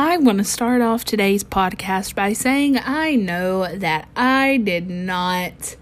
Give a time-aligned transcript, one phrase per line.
[0.00, 5.74] I want to start off today's podcast by saying I know that I did not.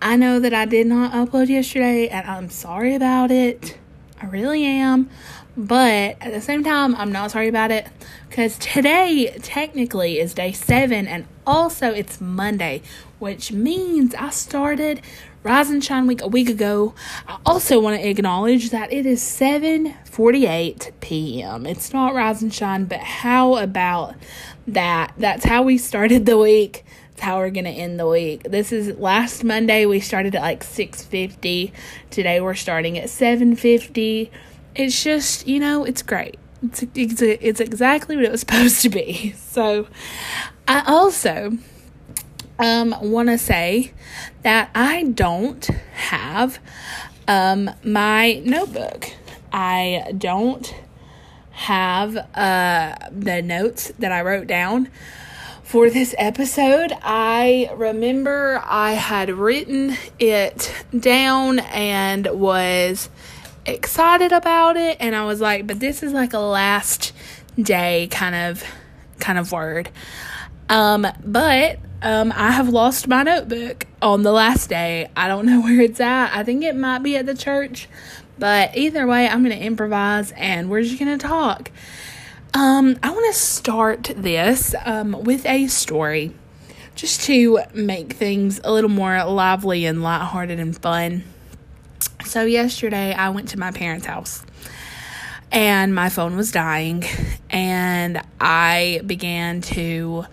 [0.00, 3.76] I know that I did not upload yesterday, and I'm sorry about it.
[4.22, 5.10] I really am.
[5.56, 7.88] But at the same time, I'm not sorry about it
[8.28, 12.80] because today technically is day seven, and also it's Monday,
[13.18, 15.02] which means I started
[15.42, 16.94] Rise and Shine Week a week ago.
[17.26, 21.64] I also want to acknowledge that it is 7:48 p.m.
[21.64, 24.16] It's not Rise and Shine, but how about
[24.66, 25.14] that?
[25.16, 26.84] That's how we started the week.
[27.12, 28.42] That's how we're gonna end the week.
[28.42, 29.86] This is last Monday.
[29.86, 31.72] We started at like 6:50.
[32.10, 34.30] Today we're starting at 7:50.
[34.74, 36.38] It's just you know it's great.
[36.62, 39.32] It's it's, it's exactly what it was supposed to be.
[39.38, 39.86] So
[40.68, 41.56] I also
[42.60, 43.92] um, want to say
[44.42, 46.58] that I don't have
[47.26, 49.10] um, my notebook.
[49.52, 50.72] I don't
[51.50, 54.90] have uh, the notes that I wrote down
[55.62, 56.92] for this episode.
[57.02, 63.08] I remember I had written it down and was
[63.64, 67.12] excited about it and I was like, but this is like a last
[67.58, 68.64] day kind of
[69.18, 69.90] kind of word.
[70.68, 75.10] Um, but um, I have lost my notebook on the last day.
[75.16, 76.34] I don't know where it's at.
[76.34, 77.88] I think it might be at the church.
[78.38, 81.70] But either way, I'm going to improvise and we're just going to talk.
[82.54, 86.32] Um, I want to start this um, with a story
[86.94, 91.24] just to make things a little more lively and lighthearted and fun.
[92.24, 94.44] So, yesterday I went to my parents' house
[95.52, 97.04] and my phone was dying,
[97.50, 100.24] and I began to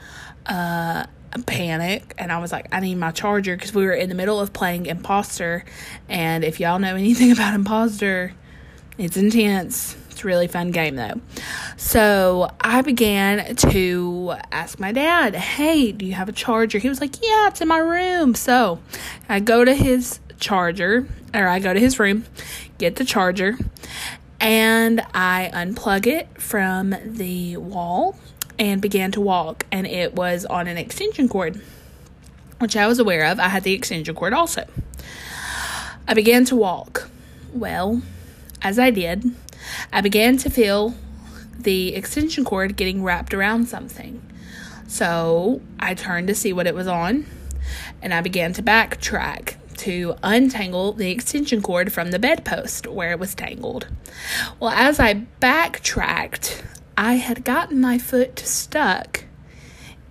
[0.45, 1.05] uh,
[1.45, 4.39] panic and I was like, I need my charger because we were in the middle
[4.39, 5.65] of playing Imposter.
[6.09, 8.33] And if y'all know anything about Imposter,
[8.97, 9.95] it's intense.
[10.09, 11.21] It's a really fun game though.
[11.77, 16.79] So I began to ask my dad, Hey, do you have a charger?
[16.79, 18.33] He was like, Yeah, it's in my room.
[18.33, 18.79] So
[19.29, 22.25] I go to his charger, or I go to his room,
[22.79, 23.57] get the charger,
[24.39, 28.15] and I unplug it from the wall
[28.59, 31.61] and began to walk, and it was on an extension cord,
[32.59, 33.39] which I was aware of.
[33.39, 34.65] I had the extension cord also.
[36.07, 37.09] I began to walk.
[37.53, 38.01] Well,
[38.61, 39.23] as I did,
[39.91, 40.95] I began to feel
[41.59, 44.21] the extension cord getting wrapped around something.
[44.87, 47.25] So I turned to see what it was on,
[48.01, 53.19] and I began to backtrack to untangle the extension cord from the bedpost where it
[53.19, 53.87] was tangled.
[54.59, 56.63] Well, as I backtracked,
[56.99, 59.25] I had gotten my foot stuck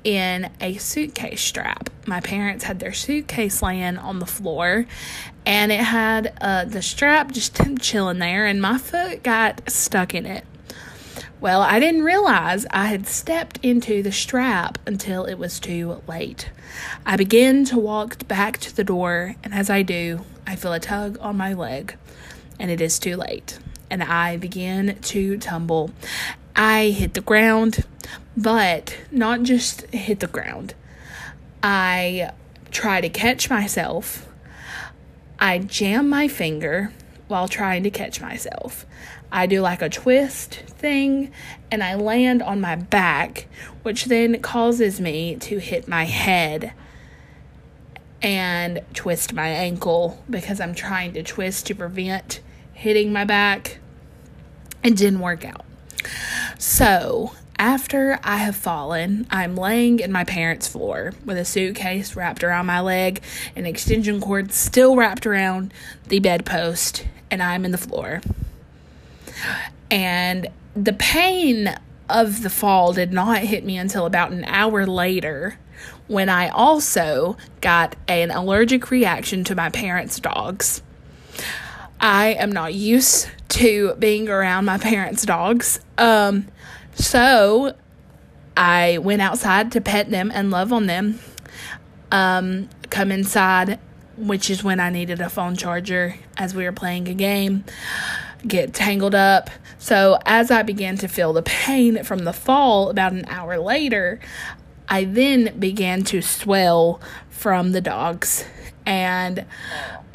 [0.04, 1.90] in a suitcase strap.
[2.06, 4.86] My parents had their suitcase laying on the floor,
[5.44, 10.26] and it had uh, the strap just chilling there, and my foot got stuck in
[10.26, 10.44] it.
[11.40, 16.50] Well, I didn't realize I had stepped into the strap until it was too late.
[17.04, 20.78] I begin to walk back to the door, and as I do, I feel a
[20.78, 21.96] tug on my leg,
[22.60, 23.58] and it is too late.
[23.90, 25.90] And I begin to tumble
[26.58, 27.84] I hit the ground,
[28.34, 30.74] but not just hit the ground.
[31.62, 32.30] I
[32.70, 34.26] try to catch myself.
[35.38, 36.92] I jam my finger
[37.28, 38.86] while trying to catch myself.
[39.30, 41.30] I do like a twist thing
[41.70, 43.48] and I land on my back,
[43.82, 46.72] which then causes me to hit my head
[48.22, 52.40] and twist my ankle because I'm trying to twist to prevent
[52.72, 53.78] hitting my back.
[54.82, 55.66] It didn't work out.
[56.58, 62.42] So, after I have fallen, I'm laying in my parents' floor with a suitcase wrapped
[62.42, 63.22] around my leg,
[63.54, 65.72] an extension cord still wrapped around
[66.08, 68.22] the bedpost, and I'm in the floor.
[69.90, 71.74] And the pain
[72.08, 75.58] of the fall did not hit me until about an hour later
[76.08, 80.82] when I also got an allergic reaction to my parents' dogs.
[82.00, 85.80] I am not used to being around my parents' dogs.
[85.98, 86.48] Um,
[86.94, 87.74] so
[88.56, 91.18] I went outside to pet them and love on them.
[92.10, 93.78] Um, come inside,
[94.16, 97.64] which is when I needed a phone charger as we were playing a game,
[98.46, 99.50] get tangled up.
[99.78, 104.20] So as I began to feel the pain from the fall about an hour later,
[104.88, 108.44] I then began to swell from the dogs.
[108.86, 109.44] And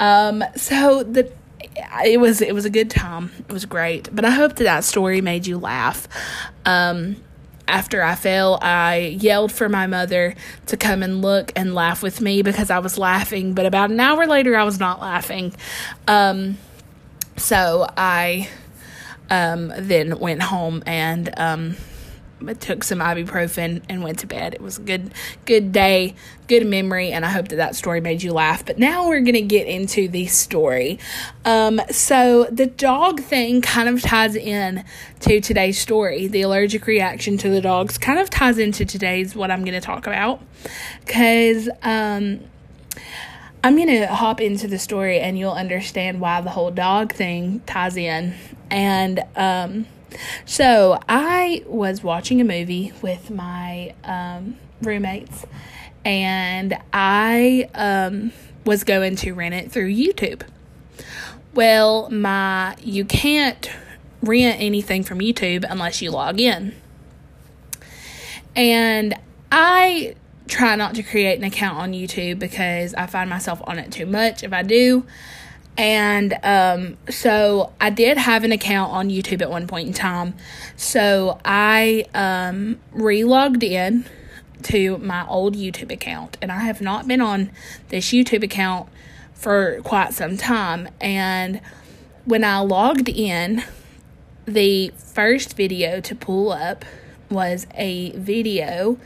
[0.00, 1.30] um, so the
[1.76, 3.30] it was it was a good time.
[3.38, 4.14] It was great.
[4.14, 6.08] But I hope that that story made you laugh.
[6.64, 7.16] Um,
[7.68, 10.34] after I fell, I yelled for my mother
[10.66, 13.54] to come and look and laugh with me because I was laughing.
[13.54, 15.54] But about an hour later, I was not laughing.
[16.06, 16.58] Um,
[17.36, 18.48] so I
[19.30, 21.76] um, then went home and um,
[22.46, 24.54] but took some ibuprofen and went to bed.
[24.54, 25.12] It was a good,
[25.44, 26.14] good day,
[26.48, 28.64] good memory, and I hope that that story made you laugh.
[28.64, 30.98] But now we're gonna get into the story.
[31.44, 34.84] Um, so the dog thing kind of ties in
[35.20, 36.26] to today's story.
[36.26, 40.06] The allergic reaction to the dogs kind of ties into today's what I'm gonna talk
[40.06, 40.40] about,
[41.04, 42.40] because um,
[43.64, 47.96] I'm to hop into the story and you'll understand why the whole dog thing ties
[47.96, 48.34] in.
[48.70, 49.86] And um,
[50.44, 55.46] so I was watching a movie with my um, roommates
[56.04, 58.32] and I um,
[58.64, 60.42] was going to rent it through YouTube.
[61.54, 63.70] Well, my you can't
[64.22, 66.74] rent anything from YouTube unless you log in.
[68.54, 69.14] And
[69.50, 70.14] I
[70.48, 74.06] try not to create an account on YouTube because I find myself on it too
[74.06, 75.06] much if I do.
[75.76, 80.34] And um, so I did have an account on YouTube at one point in time.
[80.76, 84.04] So I um, relogged in
[84.64, 87.50] to my old YouTube account, and I have not been on
[87.88, 88.88] this YouTube account
[89.34, 90.88] for quite some time.
[91.00, 91.60] And
[92.24, 93.64] when I logged in,
[94.44, 96.84] the first video to pull up
[97.30, 98.98] was a video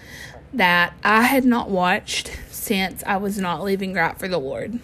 [0.52, 4.80] that I had not watched since I was not living right for the Lord.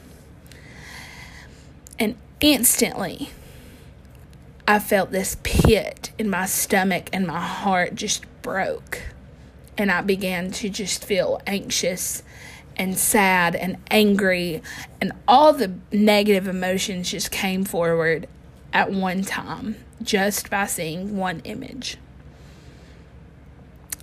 [2.42, 3.30] Instantly,
[4.66, 9.00] I felt this pit in my stomach and my heart just broke.
[9.78, 12.24] And I began to just feel anxious
[12.76, 14.60] and sad and angry,
[15.00, 18.26] and all the negative emotions just came forward
[18.72, 21.96] at one time just by seeing one image.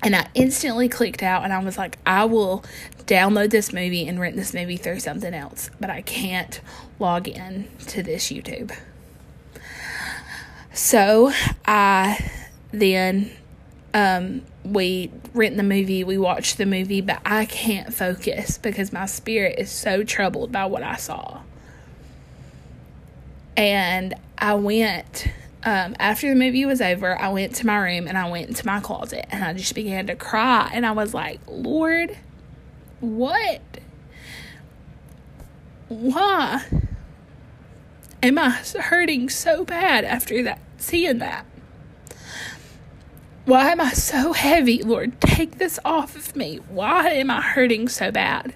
[0.02, 2.64] And I instantly clicked out and I was like, I will
[3.06, 6.62] download this movie and rent this movie through something else, but I can't
[7.00, 8.74] log in to this YouTube.
[10.74, 11.34] So
[11.66, 12.32] I
[12.72, 13.32] then
[13.94, 19.06] um, we rent the movie, we watch the movie, but I can't focus because my
[19.06, 21.42] spirit is so troubled by what I saw.
[23.58, 25.28] And I went
[25.64, 28.66] um, after the movie was over, I went to my room and I went into
[28.66, 30.70] my closet and I just began to cry.
[30.74, 32.18] And I was like, Lord,
[33.02, 33.62] what?
[35.90, 36.64] Why
[38.24, 41.46] am I hurting so bad after that, seeing that?
[43.46, 44.84] Why am I so heavy?
[44.84, 46.58] Lord, take this off of me.
[46.70, 48.54] Why am I hurting so bad?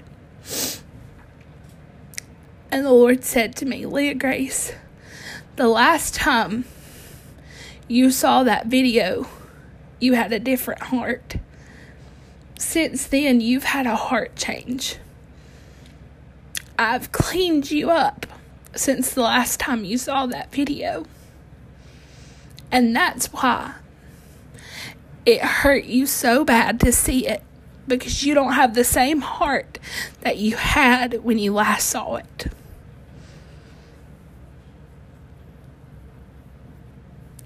[2.71, 4.73] And the Lord said to me, Leah Grace,
[5.55, 6.65] the last time
[7.93, 9.27] you saw that video,
[9.99, 11.35] you had a different heart.
[12.57, 14.97] Since then, you've had a heart change.
[16.77, 18.25] I've cleaned you up
[18.75, 21.05] since the last time you saw that video.
[22.71, 23.75] And that's why
[25.23, 27.43] it hurt you so bad to see it
[27.87, 29.77] because you don't have the same heart
[30.21, 32.47] that you had when you last saw it.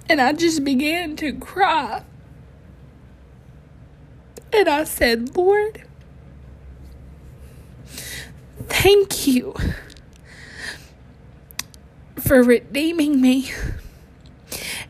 [0.09, 2.03] And I just began to cry.
[4.53, 5.83] And I said, Lord,
[8.67, 9.53] thank you
[12.15, 13.51] for redeeming me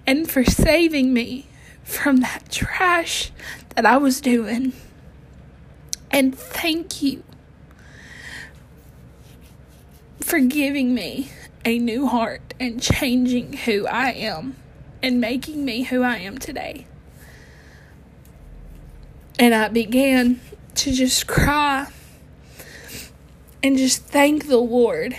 [0.06, 1.48] and for saving me
[1.84, 3.32] from that trash
[3.76, 4.74] that I was doing.
[6.12, 7.24] And thank you
[10.22, 11.30] for giving me
[11.66, 14.56] a new heart and changing who I am
[15.02, 16.88] and making me who I am today.
[19.40, 20.40] And I began
[20.76, 21.88] to just cry
[23.62, 25.18] and just thank the Lord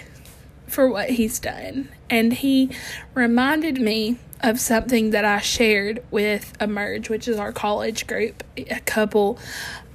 [0.67, 1.89] for what He's done.
[2.11, 2.71] And He
[3.15, 8.81] reminded me of something that I shared with Emerge, which is our college group, a
[8.81, 9.39] couple,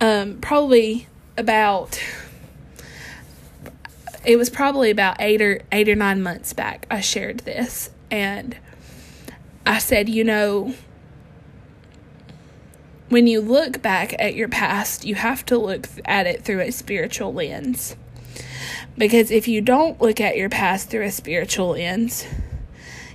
[0.02, 2.02] um, probably about.
[4.26, 6.88] It was probably about eight or eight or nine months back.
[6.90, 8.58] I shared this, and
[9.66, 10.74] I said, you know,
[13.10, 16.72] when you look back at your past, you have to look at it through a
[16.72, 17.96] spiritual lens.
[18.98, 22.26] Because if you don't look at your past through a spiritual lens,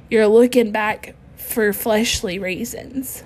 [0.09, 3.25] you're looking back for fleshly reasons.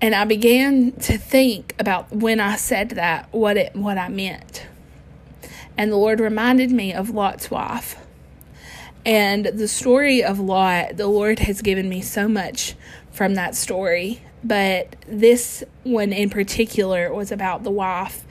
[0.00, 4.66] And I began to think about when I said that, what it what I meant.
[5.76, 7.96] And the Lord reminded me of Lot's wife.
[9.08, 12.74] And the story of Lot, the Lord has given me so much
[13.10, 14.20] from that story.
[14.44, 18.26] But this one in particular was about the wife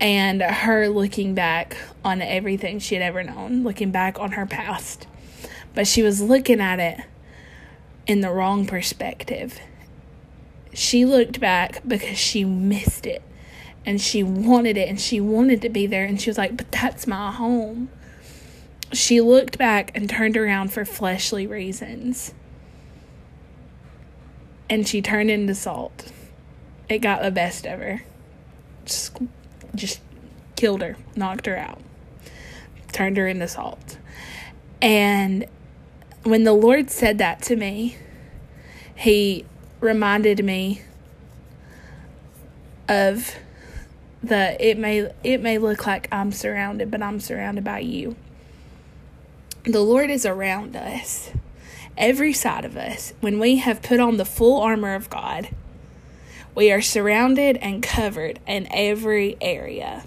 [0.00, 5.06] and her looking back on everything she had ever known, looking back on her past.
[5.74, 6.98] But she was looking at it
[8.06, 9.60] in the wrong perspective.
[10.72, 13.22] she looked back because she missed it
[13.84, 16.72] and she wanted it and she wanted to be there and she was like, But
[16.72, 17.90] that's my home.
[18.92, 22.32] She looked back and turned around for fleshly reasons.
[24.68, 26.12] And she turned into salt.
[26.88, 28.02] It got the best of her.
[28.84, 29.16] Just,
[29.74, 30.00] just
[30.54, 31.80] killed her, knocked her out,
[32.92, 33.98] turned her into salt.
[34.80, 35.46] And
[36.22, 37.96] when the Lord said that to me,
[38.94, 39.44] He
[39.80, 40.82] reminded me
[42.88, 43.36] of
[44.22, 48.16] the it may it may look like I'm surrounded, but I'm surrounded by you.
[49.68, 51.32] The Lord is around us,
[51.98, 53.12] every side of us.
[53.18, 55.48] When we have put on the full armor of God,
[56.54, 60.04] we are surrounded and covered in every area.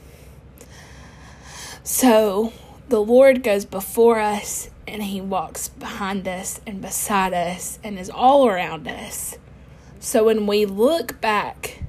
[1.84, 2.54] So
[2.88, 8.10] the Lord goes before us and he walks behind us and beside us and is
[8.10, 9.38] all around us.
[10.00, 11.84] So when we look back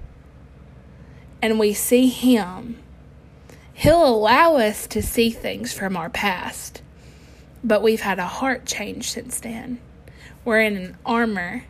[1.40, 2.78] and we see him,
[3.72, 6.82] he'll allow us to see things from our past.
[7.62, 9.80] But we've had a heart change since then.
[10.44, 11.64] We're in an armor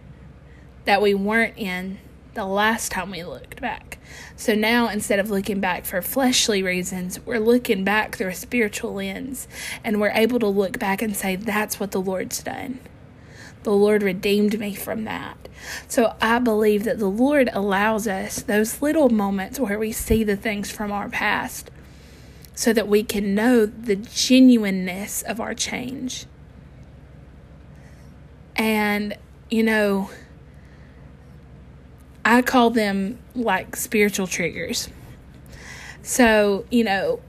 [0.84, 1.98] that we weren't in
[2.34, 3.98] the last time we looked back.
[4.36, 8.94] So now, instead of looking back for fleshly reasons, we're looking back through a spiritual
[8.94, 9.48] lens
[9.84, 12.80] and we're able to look back and say, That's what the Lord's done.
[13.62, 15.48] The Lord redeemed me from that.
[15.86, 20.36] So I believe that the Lord allows us those little moments where we see the
[20.36, 21.70] things from our past
[22.60, 26.26] so that we can know the genuineness of our change.
[28.54, 29.16] And,
[29.48, 30.10] you know,
[32.22, 34.90] I call them like spiritual triggers.
[36.02, 37.20] So, you know,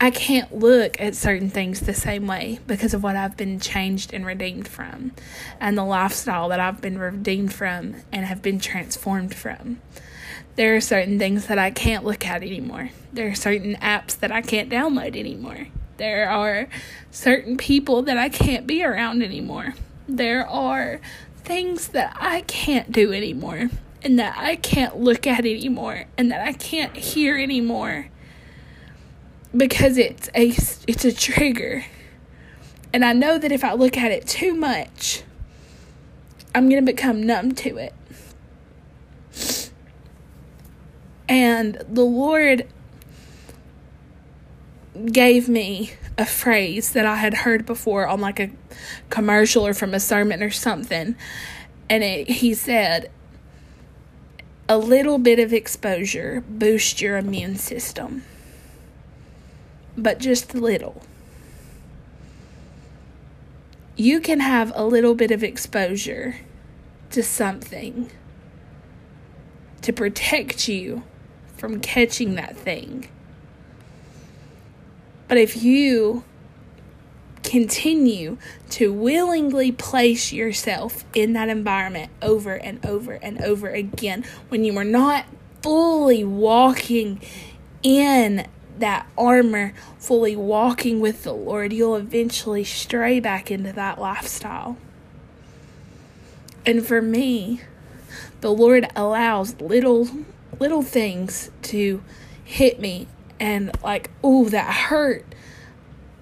[0.00, 4.14] I can't look at certain things the same way because of what I've been changed
[4.14, 5.12] and redeemed from
[5.60, 9.82] and the lifestyle that I've been redeemed from and have been transformed from.
[10.58, 12.90] There are certain things that I can't look at anymore.
[13.12, 15.68] There are certain apps that I can't download anymore.
[15.98, 16.66] There are
[17.12, 19.74] certain people that I can't be around anymore.
[20.08, 21.00] There are
[21.44, 23.70] things that I can't do anymore
[24.02, 28.08] and that I can't look at anymore and that I can't hear anymore
[29.56, 30.48] because it's a
[30.88, 31.84] it's a trigger.
[32.92, 35.22] And I know that if I look at it too much,
[36.52, 37.94] I'm going to become numb to it.
[41.28, 42.66] And the Lord
[45.12, 48.50] gave me a phrase that I had heard before on like a
[49.10, 51.14] commercial or from a sermon or something.
[51.90, 53.10] And it, he said,
[54.68, 58.24] a little bit of exposure boosts your immune system,
[59.96, 61.02] but just a little.
[63.96, 66.36] You can have a little bit of exposure
[67.10, 68.10] to something
[69.80, 71.02] to protect you
[71.58, 73.08] from catching that thing.
[75.26, 76.24] But if you
[77.42, 78.38] continue
[78.70, 84.76] to willingly place yourself in that environment over and over and over again when you
[84.76, 85.24] are not
[85.62, 87.20] fully walking
[87.82, 88.46] in
[88.78, 94.76] that armor, fully walking with the Lord, you'll eventually stray back into that lifestyle.
[96.64, 97.62] And for me,
[98.40, 100.08] the Lord allows little
[100.58, 102.02] little things to
[102.44, 103.06] hit me
[103.40, 105.24] and like, oh, that hurt.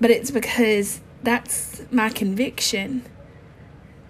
[0.00, 3.02] But it's because that's my conviction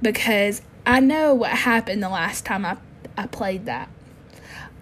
[0.03, 2.77] because I know what happened the last time I,
[3.17, 3.89] I played that.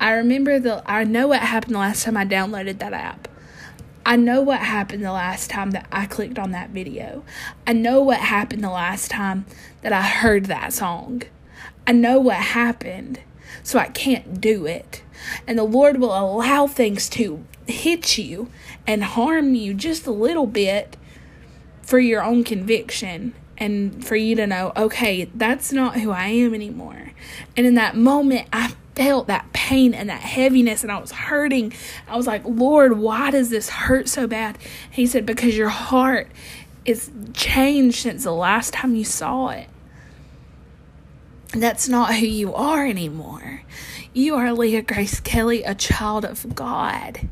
[0.00, 3.28] I remember the I know what happened the last time I downloaded that app.
[4.06, 7.24] I know what happened the last time that I clicked on that video.
[7.66, 9.46] I know what happened the last time
[9.80, 11.22] that I heard that song.
[11.86, 13.20] I know what happened,
[13.64, 15.02] so I can't do it.
[15.48, 18.50] And the Lord will allow things to hit you
[18.86, 20.96] and harm you just a little bit
[21.82, 26.54] for your own conviction and for you to know, okay, that's not who I am
[26.54, 27.12] anymore.
[27.56, 31.72] And in that moment, I felt that pain and that heaviness, and I was hurting.
[32.08, 34.58] I was like, Lord, why does this hurt so bad?
[34.90, 36.28] He said, because your heart
[36.84, 39.68] is changed since the last time you saw it.
[41.54, 43.62] That's not who you are anymore.
[44.12, 47.28] You are Leah Grace Kelly, a child of God.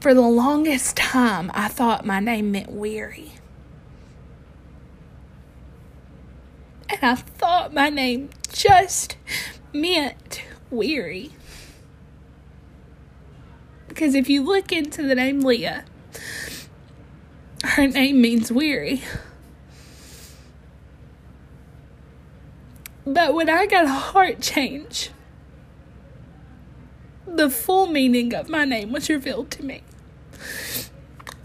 [0.00, 3.34] For the longest time, I thought my name meant weary.
[6.88, 9.16] And I thought my name just
[9.72, 11.30] meant weary.
[13.86, 15.84] Because if you look into the name Leah,
[17.62, 19.02] her name means weary.
[23.10, 25.08] But when I got a heart change
[27.26, 29.82] the full meaning of my name was revealed to me.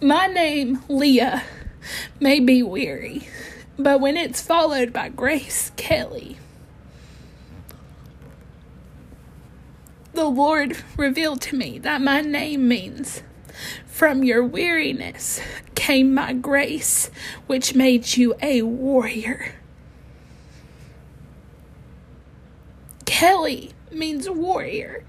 [0.01, 1.43] My name, Leah,
[2.19, 3.29] may be weary,
[3.79, 6.37] but when it's followed by Grace Kelly,
[10.13, 13.23] the Lord revealed to me that my name means
[13.85, 15.39] from your weariness
[15.75, 17.09] came my grace,
[17.47, 19.62] which made you a warrior.
[23.05, 25.03] Kelly means warrior.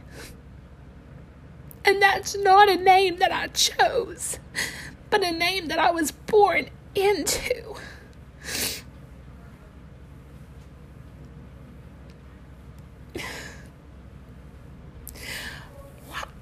[1.85, 4.39] And that's not a name that I chose,
[5.11, 7.77] but a name that I was born into.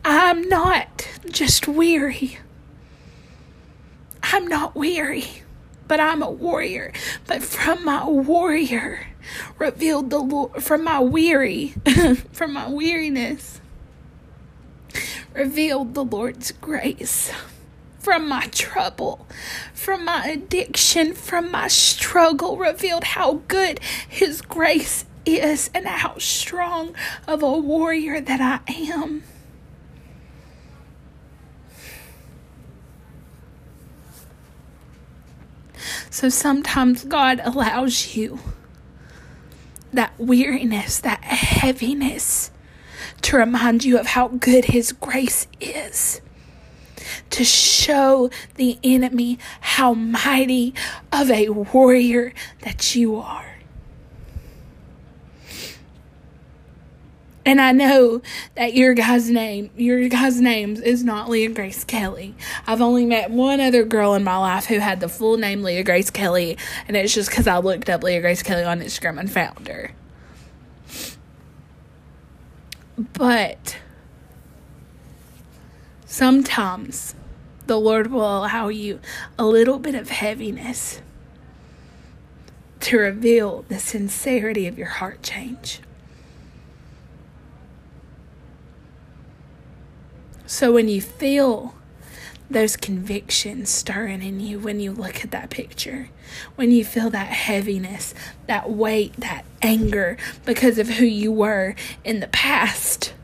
[0.04, 2.38] I'm not just weary.
[4.22, 5.42] I'm not weary,
[5.86, 6.92] but I'm a warrior.
[7.26, 9.11] But from my warrior
[9.58, 11.74] revealed the Lord, from my weary,
[12.32, 13.60] from my weariness,
[15.34, 17.32] revealed the Lord's grace.
[17.98, 19.28] From my trouble,
[19.72, 26.96] from my addiction, from my struggle, revealed how good His grace is and how strong
[27.28, 29.22] of a warrior that I am.
[36.10, 38.38] So sometimes God allows you
[39.92, 42.50] that weariness, that heaviness,
[43.22, 46.20] to remind you of how good His grace is.
[47.30, 50.74] To show the enemy how mighty
[51.12, 53.51] of a warrior that you are.
[57.44, 58.22] And I know
[58.54, 62.36] that your guy's name, your guy's names is not Leah Grace Kelly.
[62.66, 65.82] I've only met one other girl in my life who had the full name Leah
[65.82, 66.56] Grace Kelly,
[66.86, 69.90] and it's just because I looked up Leah Grace Kelly on Instagram and found her.
[73.12, 73.78] But
[76.06, 77.16] sometimes
[77.66, 79.00] the Lord will allow you
[79.36, 81.00] a little bit of heaviness
[82.80, 85.80] to reveal the sincerity of your heart change.
[90.52, 91.74] So when you feel
[92.50, 96.10] those convictions stirring in you when you look at that picture,
[96.56, 98.12] when you feel that heaviness,
[98.48, 103.14] that weight, that anger because of who you were in the past.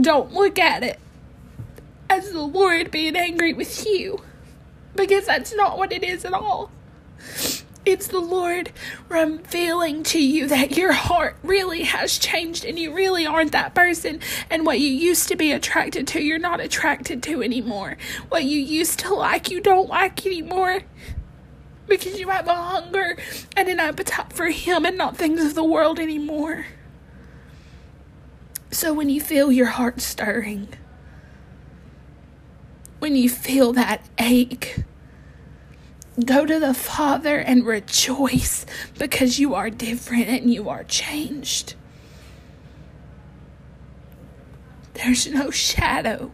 [0.00, 0.98] Don't look at it
[2.10, 4.20] as the Lord being angry with you
[4.96, 6.72] because that's not what it is at all.
[7.84, 8.70] It's the Lord
[9.08, 14.20] revealing to you that your heart really has changed and you really aren't that person.
[14.48, 17.96] And what you used to be attracted to, you're not attracted to anymore.
[18.28, 20.82] What you used to like, you don't like anymore.
[21.88, 23.16] Because you have a hunger
[23.56, 26.66] and an appetite for Him and not things of the world anymore.
[28.70, 30.68] So when you feel your heart stirring,
[33.00, 34.84] when you feel that ache,
[36.20, 38.66] Go to the Father and rejoice
[38.98, 41.74] because you are different and you are changed.
[44.94, 46.30] There's no shadow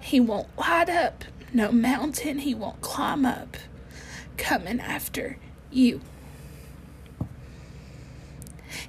[0.00, 3.56] he won't light up, no mountain he won't climb up
[4.36, 5.38] coming after
[5.70, 6.02] you.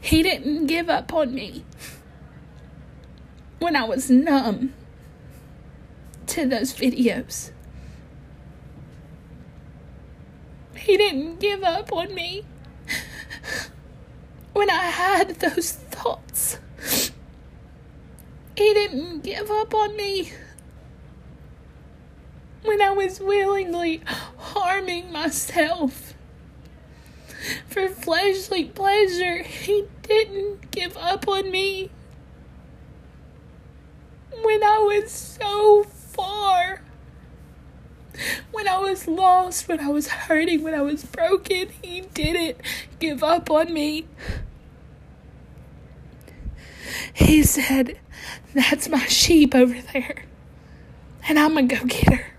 [0.02, 1.64] He didn't give up on me
[3.60, 4.74] when I was numb
[6.28, 7.52] to those videos.
[10.86, 12.46] He didn't give up on me
[14.54, 16.60] when I had those thoughts.
[18.56, 20.32] He didn't give up on me
[22.64, 26.14] when I was willingly harming myself
[27.68, 29.42] for fleshly pleasure.
[29.42, 31.90] He didn't give up on me
[34.44, 36.85] when I was so far
[38.52, 42.58] when I was lost, when I was hurting, when I was broken, He didn't
[43.00, 44.08] give up on me.
[47.14, 48.00] He said,
[48.54, 50.26] That's my sheep over there,
[51.28, 52.32] and I'm gonna go get her.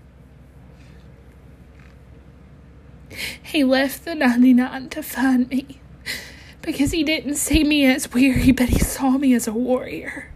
[3.41, 5.79] He left the 99 to find me
[6.61, 10.31] because he didn't see me as weary, but he saw me as a warrior.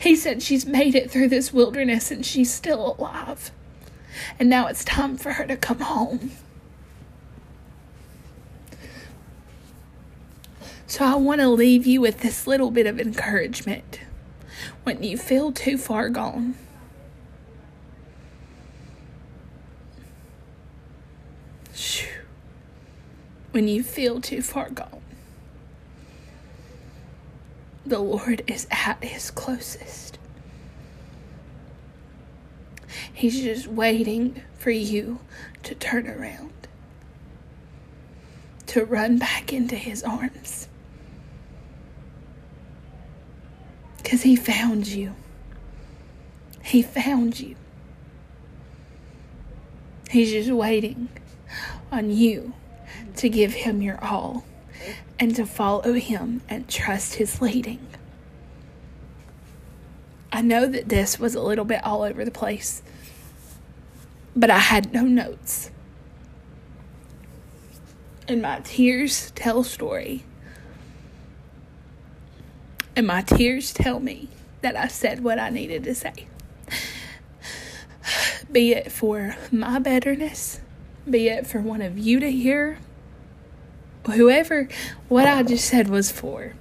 [0.00, 3.50] He said she's made it through this wilderness and she's still alive.
[4.38, 6.32] And now it's time for her to come home.
[10.86, 14.00] So I want to leave you with this little bit of encouragement
[14.82, 16.56] when you feel too far gone.
[23.52, 24.99] when you feel too far gone.
[27.90, 30.16] The Lord is at his closest.
[33.12, 35.18] He's just waiting for you
[35.64, 36.52] to turn around,
[38.68, 40.68] to run back into his arms.
[43.96, 45.16] Because he found you.
[46.62, 47.56] He found you.
[50.10, 51.08] He's just waiting
[51.90, 52.52] on you
[53.16, 54.44] to give him your all
[55.18, 57.86] and to follow him and trust his leading.
[60.32, 62.82] I know that this was a little bit all over the place,
[64.34, 65.70] but I had no notes.
[68.28, 70.24] And my tears tell story.
[72.94, 74.28] And my tears tell me
[74.62, 76.26] that I said what I needed to say.
[78.50, 80.60] Be it for my betterness,
[81.08, 82.78] be it for one of you to hear,
[84.06, 84.68] whoever
[85.08, 86.54] what I just said was for.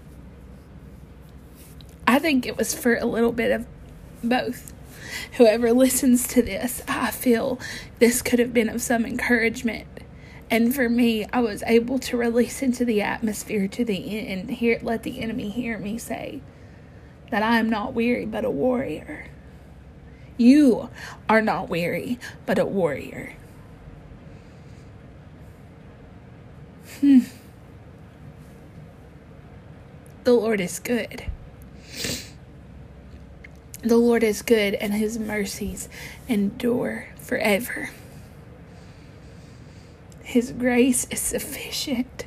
[2.08, 3.68] I think it was for a little bit of
[4.24, 4.74] both.
[5.34, 7.60] Whoever listens to this, I feel
[8.00, 9.88] this could have been of some encouragement.
[10.52, 14.80] And for me, I was able to release into the atmosphere to the end, hear
[14.82, 16.42] let the enemy hear me say
[17.30, 19.28] that I am not weary but a warrior.
[20.38, 20.90] You
[21.28, 23.36] are not weary but a warrior.
[30.24, 31.26] The Lord is good.
[33.82, 35.90] The Lord is good, and his mercies
[36.28, 37.92] endure forever.
[40.22, 42.26] His grace is sufficient.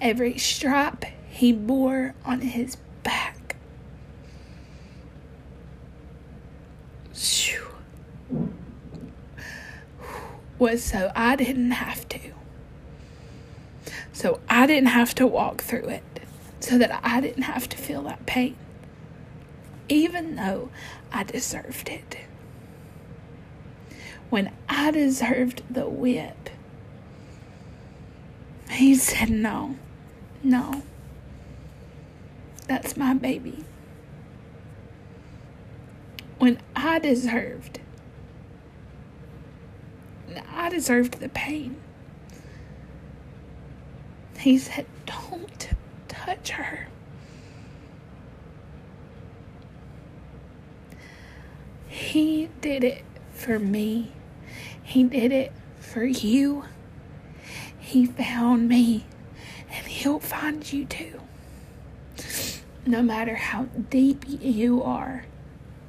[0.00, 3.56] Every strap he bore on his back.
[10.58, 12.07] Was so I didn't have.
[14.18, 16.02] So I didn't have to walk through it
[16.58, 18.56] so that I didn't have to feel that pain,
[19.88, 20.70] even though
[21.12, 22.16] I deserved it.
[24.28, 26.50] When I deserved the whip,
[28.70, 29.76] he said, No,
[30.42, 30.82] no,
[32.66, 33.64] that's my baby.
[36.38, 37.78] When I deserved,
[40.50, 41.76] I deserved the pain.
[44.38, 45.68] He said, Don't
[46.06, 46.86] touch her.
[51.88, 54.12] He did it for me.
[54.82, 56.64] He did it for you.
[57.78, 59.06] He found me,
[59.70, 61.20] and He'll find you too.
[62.86, 65.24] No matter how deep you are,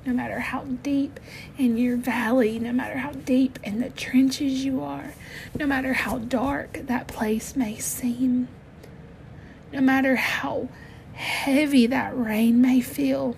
[0.05, 1.19] no matter how deep
[1.57, 5.13] in your valley, no matter how deep in the trenches you are,
[5.57, 8.47] no matter how dark that place may seem,
[9.73, 10.69] no matter how
[11.13, 13.35] heavy that rain may feel,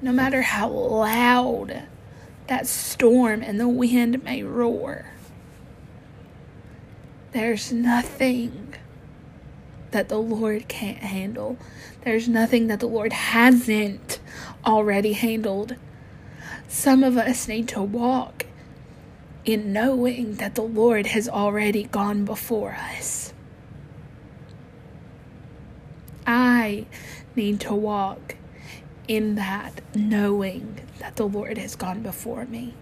[0.00, 1.82] no matter how loud
[2.48, 5.06] that storm and the wind may roar,
[7.32, 8.74] there's nothing
[9.92, 11.56] that the Lord can't handle.
[12.02, 14.18] There's nothing that the Lord hasn't
[14.64, 15.76] already handled.
[16.68, 18.46] Some of us need to walk
[19.44, 23.34] in knowing that the Lord has already gone before us.
[26.26, 26.86] I
[27.34, 28.36] need to walk
[29.08, 32.74] in that knowing that the Lord has gone before me.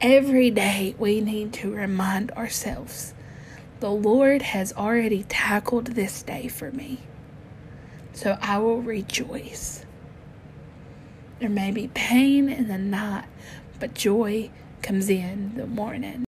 [0.00, 3.14] Every day we need to remind ourselves
[3.80, 7.00] the Lord has already tackled this day for me.
[8.12, 9.85] So I will rejoice.
[11.38, 13.26] There may be pain in the night,
[13.78, 16.24] but joy comes in the morning.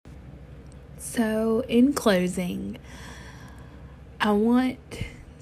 [0.98, 2.78] So, in closing,
[4.20, 4.80] I want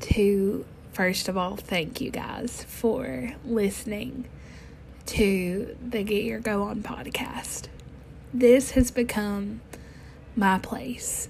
[0.02, 4.26] to first of all thank you guys for listening
[5.08, 7.68] to the Get Your Go On podcast.
[8.32, 9.62] This has become
[10.36, 11.28] my place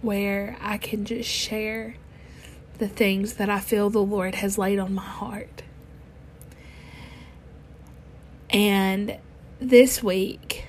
[0.00, 1.96] where I can just share
[2.78, 5.63] the things that I feel the Lord has laid on my heart.
[8.54, 9.18] And
[9.58, 10.66] this week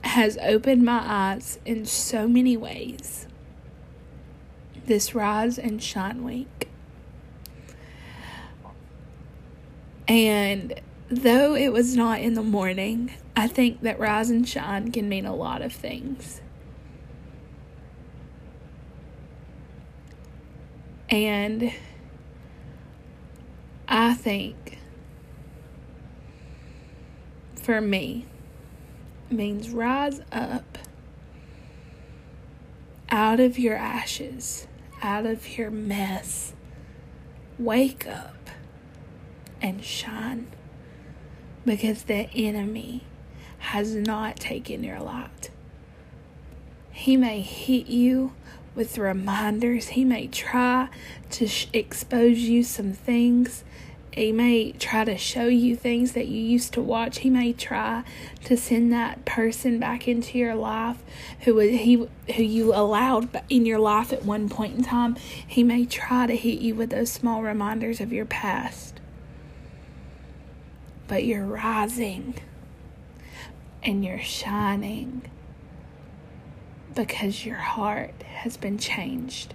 [0.00, 3.26] has opened my eyes in so many ways
[4.86, 6.68] this Rise and Shine week.
[10.08, 15.10] And though it was not in the morning, I think that Rise and Shine can
[15.10, 16.40] mean a lot of things.
[21.10, 21.72] And
[23.86, 24.79] I think
[27.70, 28.26] for me,
[29.30, 30.76] means rise up
[33.10, 34.66] out of your ashes,
[35.02, 36.52] out of your mess.
[37.60, 38.50] Wake up
[39.62, 40.48] and shine
[41.64, 43.04] because the enemy
[43.58, 45.50] has not taken your light.
[46.90, 48.32] He may hit you
[48.74, 49.90] with reminders.
[49.90, 50.88] He may try
[51.30, 53.62] to sh- expose you some things.
[54.12, 57.18] He may try to show you things that you used to watch.
[57.18, 58.02] He may try
[58.44, 60.98] to send that person back into your life
[61.40, 65.14] who he who you allowed in your life at one point in time.
[65.14, 69.00] He may try to hit you with those small reminders of your past.
[71.06, 72.34] But you're rising
[73.82, 75.22] and you're shining
[76.94, 79.54] because your heart has been changed.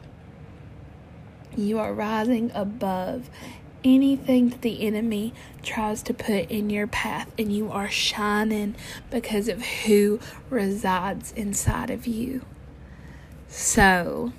[1.58, 3.30] You are rising above
[3.86, 8.76] anything that the enemy tries to put in your path, and you are shining
[9.12, 10.20] because of who
[10.50, 12.42] resides inside of you.
[13.48, 14.34] So,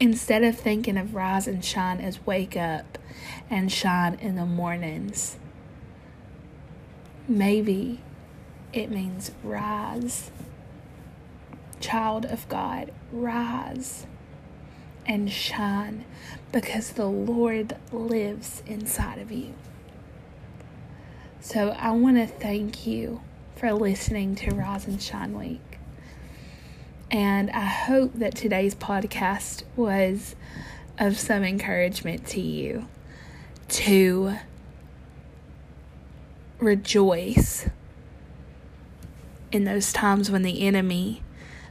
[0.00, 2.96] instead of thinking of rise and shine as wake up
[3.50, 5.36] and shine in the mornings,
[7.26, 8.00] maybe
[8.72, 10.30] it means rise
[11.80, 14.06] child of God, rise
[15.08, 16.04] and shine
[16.52, 19.54] because the Lord lives inside of you.
[21.40, 23.22] So I want to thank you
[23.56, 25.78] for listening to Rise and Shine Week.
[27.10, 30.36] And I hope that today's podcast was
[30.98, 32.86] of some encouragement to you
[33.68, 34.36] to
[36.58, 37.68] rejoice
[39.50, 41.22] in those times when the enemy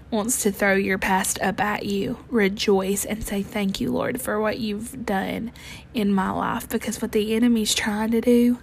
[0.09, 4.39] wants to throw your past up at you, rejoice and say, Thank you, Lord, for
[4.39, 5.51] what you've done
[5.93, 6.69] in my life.
[6.69, 8.59] Because what the enemy's trying to do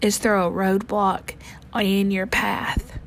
[0.00, 1.34] is throw a roadblock
[1.74, 2.98] in your path.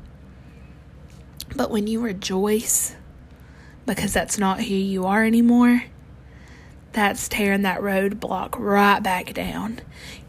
[1.54, 2.96] But when you rejoice,
[3.86, 5.84] because that's not who you are anymore,
[6.92, 9.80] that's tearing that roadblock right back down.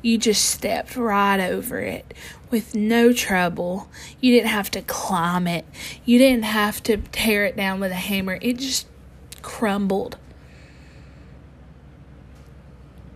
[0.01, 2.13] You just stepped right over it
[2.49, 3.89] with no trouble.
[4.19, 5.65] You didn't have to climb it,
[6.05, 8.37] you didn't have to tear it down with a hammer.
[8.41, 8.87] It just
[9.41, 10.17] crumbled.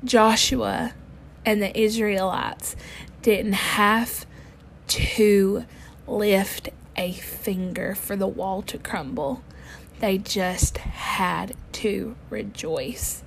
[0.03, 0.93] Joshua
[1.45, 2.75] and the Israelites
[3.21, 4.25] didn't have
[4.87, 5.65] to
[6.05, 9.43] lift a finger for the wall to crumble.
[9.99, 13.23] They just had to rejoice.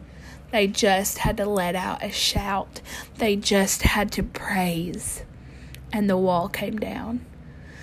[0.53, 2.81] They just had to let out a shout.
[3.19, 5.25] They just had to praise.
[5.93, 7.25] And the wall came down.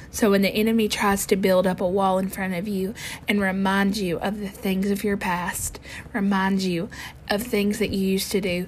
[0.10, 2.94] So when the enemy tries to build up a wall in front of you
[3.28, 5.80] and remind you of the things of your past,
[6.14, 6.90] remind you
[7.30, 8.68] of things that you used to do,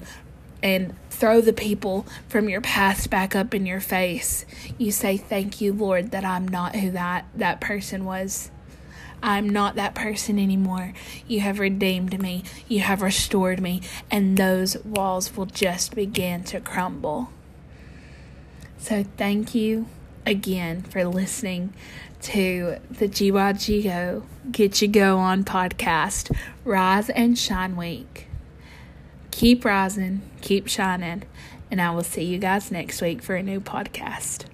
[0.62, 4.45] and throw the people from your past back up in your face,
[4.77, 8.51] you say, Thank you, Lord, that I'm not who that, that person was.
[9.21, 10.93] I'm not that person anymore.
[11.27, 12.43] You have redeemed me.
[12.67, 13.82] You have restored me.
[14.10, 17.29] And those walls will just begin to crumble.
[18.77, 19.88] So, thank you
[20.25, 21.73] again for listening
[22.21, 28.27] to the GYGO Get You Go On podcast, Rise and Shine Week.
[29.32, 31.23] Keep rising, keep shining,
[31.71, 34.45] and I will see you guys next week for a new podcast.